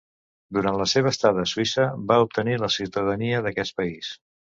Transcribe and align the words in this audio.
Durant 0.57 0.77
la 0.77 0.85
seva 0.93 1.11
estada 1.15 1.43
a 1.43 1.49
Suïssa, 1.51 1.85
va 2.11 2.17
obtenir 2.23 2.57
la 2.63 2.71
ciutadania 2.77 3.43
d'aquest 3.49 3.77
país. 3.83 4.11